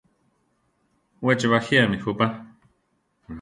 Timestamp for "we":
1.25-1.31